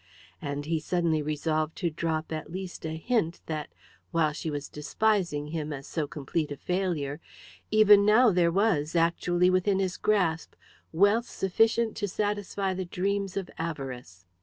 And 0.41 0.65
he 0.65 0.79
suddenly 0.79 1.21
resolved 1.21 1.75
to 1.75 1.91
drop 1.91 2.31
at 2.31 2.51
least 2.51 2.87
a 2.87 2.97
hint 2.97 3.39
that, 3.45 3.69
while 4.09 4.33
she 4.33 4.49
was 4.49 4.67
despising 4.67 5.49
him 5.49 5.71
as 5.71 5.85
so 5.85 6.07
complete 6.07 6.51
a 6.51 6.57
failure, 6.57 7.21
even 7.69 8.03
now 8.03 8.31
there 8.31 8.51
was, 8.51 8.95
actually 8.95 9.51
within 9.51 9.77
his 9.77 9.97
grasp, 9.97 10.55
wealth 10.91 11.29
sufficient 11.29 11.95
to 11.97 12.07
satisfy 12.07 12.73
the 12.73 12.85
dreams 12.85 13.37
of 13.37 13.51
avarice. 13.59 14.25